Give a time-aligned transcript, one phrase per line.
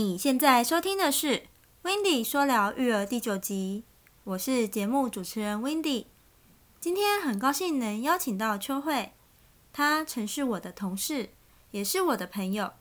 [0.00, 1.26] 你现在收听的是
[1.82, 3.82] 《Wendy 说聊育儿》第九集，
[4.22, 6.04] 我是节目主持人 Wendy。
[6.78, 9.10] 今天很高兴能邀请到秋慧，
[9.72, 11.30] 她曾是我的同事，
[11.72, 12.74] 也是我的朋友。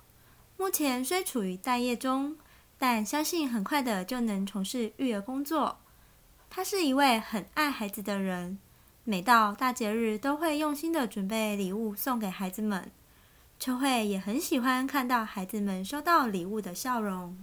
[0.57, 2.37] 目前虽处于待业中，
[2.77, 5.79] 但相信很快的就能从事育儿工作。
[6.51, 8.59] 她是一位很爱孩子的人，
[9.03, 12.91] 每到大节日都会用心的准备礼物送给孩子们。
[13.59, 17.35] 秋慧也很喜欢看到孩子们收到礼物的笑容。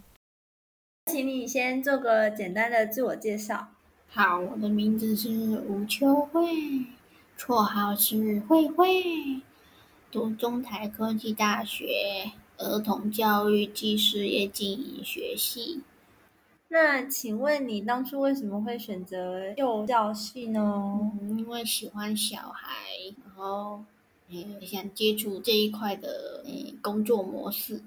[1.11, 3.69] 请你先做个简单的自我介绍。
[4.09, 5.29] 好，我的名字是
[5.67, 6.87] 吴秋慧，
[7.37, 9.43] 绰号是慧慧，
[10.13, 15.83] 读中台科技大学儿童教育暨事业经营学系。
[16.69, 21.11] 那请问你当初为什么会选择幼教系呢？
[21.37, 22.71] 因为喜欢小孩，
[23.25, 23.85] 然后。
[24.63, 27.83] 想接触这一块的嗯工作模式。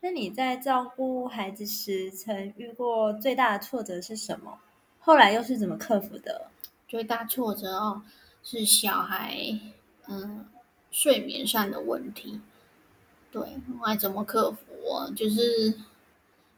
[0.00, 4.58] 那你在照顾孩子时，曾遇过最大的挫折是什么？
[4.98, 6.48] 后来又是怎么克服的？
[6.86, 8.02] 最大挫折哦，
[8.42, 9.60] 是小孩
[10.08, 10.46] 嗯
[10.90, 12.40] 睡眠上的问题。
[13.30, 13.40] 对，
[13.80, 14.58] 我该怎么克服？
[15.14, 15.74] 就是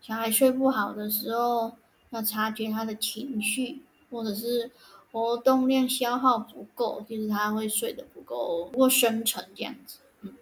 [0.00, 1.72] 小孩睡不好的时候，
[2.10, 4.70] 要察觉他的情绪，或者是。
[5.12, 9.98] 活动量消耗不够，就是他会睡得不够不够深沉这样子。
[10.22, 10.32] 嗯，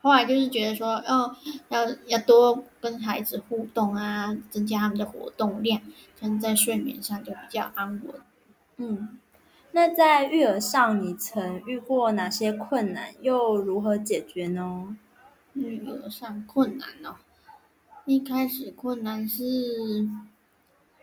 [0.00, 1.36] 后来就是觉得说，哦，
[1.68, 5.82] 要要多跟孩子互动啊，增加他们的活动量，
[6.18, 8.14] 这样在睡眠上就比较安稳。
[8.78, 9.18] 嗯，
[9.72, 14.96] 那在育儿上，你曾遇过哪些困难，又如何解决呢？
[15.52, 17.16] 育儿上困难哦，
[18.06, 20.08] 一开始困难是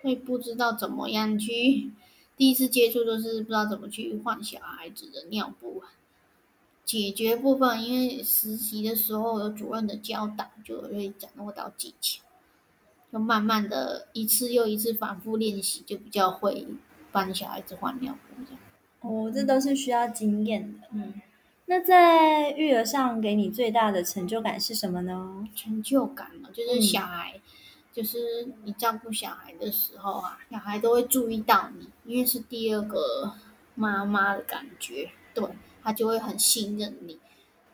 [0.01, 1.91] 会不知道怎么样去。
[2.37, 5.83] 第一次接触都是不知道怎么去换小孩子的尿布，
[6.83, 12.23] 解决部分因为实习的时候有主任的教导，就会掌握到技巧，
[13.13, 16.65] 就慢慢的一次又一次反复练习，就比较会
[17.11, 18.59] 帮小孩子换尿布这样。
[19.01, 20.87] 哦，这都是需要经验的。
[20.93, 21.21] 嗯，
[21.65, 25.47] 那在育儿上给你最大的成就感是什么呢？
[25.55, 27.39] 成就感嘛，就是小孩。
[27.93, 33.33] 就是你照顾小孩的时候啊，小孩都会注意到你，因为是第二个
[33.75, 35.43] 妈妈的感觉，对
[35.83, 37.19] 他就会很信任你。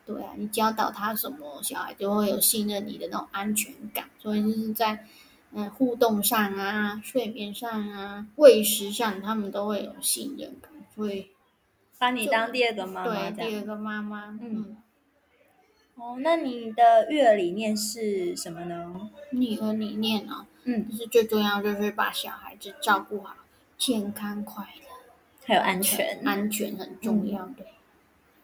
[0.05, 4.09] 对啊，你教导他什么，小孩就会有信任你的那种安全感。
[4.17, 5.05] 所以就是在
[5.51, 11.29] 嗯互动上啊、睡眠上啊、喂食上，他们都会有信任感，所以
[11.99, 14.77] 把你当第二个妈妈，对，第二个妈妈，嗯。
[15.97, 19.09] 哦，那你的育儿理念是什么呢？
[19.31, 20.45] 育儿理念呢？
[20.63, 23.35] 嗯，就是最重要就是把小孩子照顾好，
[23.79, 24.81] 健康快乐，
[25.43, 27.47] 还有安全，安全很重要。
[27.57, 27.65] 对。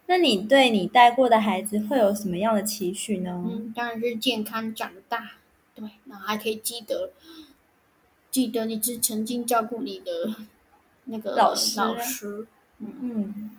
[0.08, 3.44] 那你对你带过的孩子会有什么样的期许呢？
[3.48, 5.34] 嗯，当然是健康长大。
[5.76, 7.12] 对，然后还可以记得，
[8.32, 10.36] 记得你是曾经照顾你的
[11.06, 11.80] 那个老师。
[11.80, 12.48] 老师。
[12.80, 13.52] 嗯。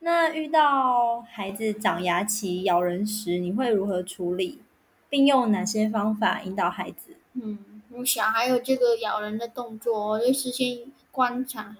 [0.00, 4.60] 那遇到孩子长牙期咬人时，你会如何处理，
[5.08, 7.16] 并用哪些方法引导孩子？
[7.32, 7.58] 嗯，
[8.04, 10.78] 小孩有这个咬人的动作，就事先
[11.10, 11.76] 观察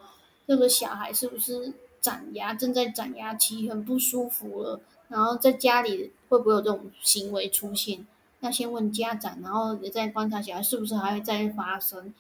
[0.47, 4.81] 这个小孩是不是长牙，正在长牙期，很不舒服了。
[5.09, 8.07] 然后在家里会不会有这种行为出现？
[8.41, 12.13] 要先问家长，然后再观察小孩是不是还会再发生。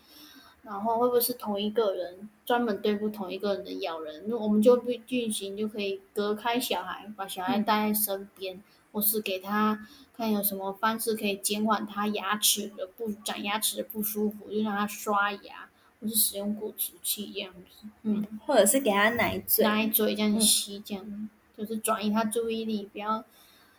[0.66, 4.24] 然后会不会是同一个人专门对付同一个人的咬人？
[4.26, 8.60] 那我们就不进行就可以隔开小孩，把小孩带在身边，
[8.90, 15.68] 或是给他看有什么方式可以减缓他牙齿的不长牙齿的不舒服，就让他刷牙，
[16.00, 17.86] 或是使用固齿器这样子。
[18.02, 23.24] 嗯，或者是给他奶嘴，奶嘴这样吸，这样就是转移他注意力，不要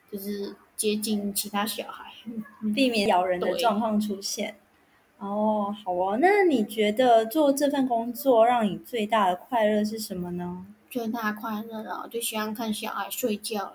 [0.10, 2.14] 就是接近其他小孩，
[2.74, 4.56] 避免咬人的状况出现。
[5.20, 6.18] 哦，好哦。
[6.22, 10.66] 那你觉得做这份工作让你最大的快乐是什么呢？
[10.90, 13.74] 最大的快乐啊，就喜欢看小孩睡觉，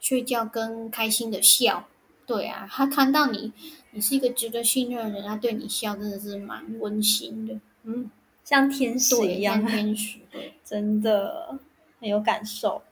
[0.00, 1.86] 睡觉跟开心的笑。
[2.26, 3.52] 对啊，他看到你，
[3.90, 7.58] 你是一个值得信任的人，他对你笑真的是蛮温馨的。
[7.82, 8.10] 嗯，
[8.44, 11.58] 像天使一样，天使，对， 真的
[12.00, 12.82] 很有感受。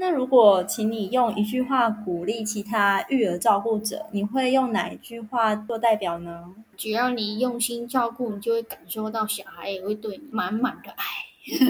[0.00, 6.54] 那如果请你用一句话鼓励其他育儿照顾者，你会用哪一句话做代表呢？
[6.76, 11.04] 只要你用心照顾，你就会感受到小孩也会对你满满的爱。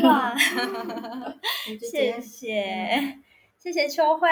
[0.02, 0.36] 哇，
[1.90, 3.18] 谢谢，
[3.58, 4.28] 谢谢秋慧。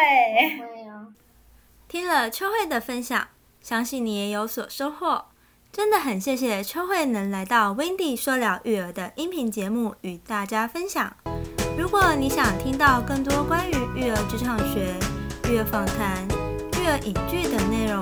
[1.88, 3.28] 听了秋慧的分享，
[3.62, 5.24] 相信你也有所收获。
[5.72, 11.16] 真的很谢谢秋慧能来到 Wendy 说聊育儿的音频节目，与大家分享。
[11.76, 14.94] 如果你想听到更多关于育儿职场学、
[15.48, 16.26] 育儿访谈、
[16.80, 18.00] 育儿影剧等内容，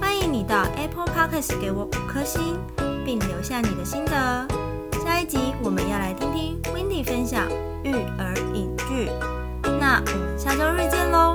[0.00, 2.56] 欢迎你到 Apple Podcast 给我五颗星，
[3.04, 4.46] 并留下你的心得。
[5.04, 7.48] 下一集我们要来听听 Wendy 分享
[7.82, 9.10] 育儿影剧，
[9.80, 11.29] 那我们下周日见喽！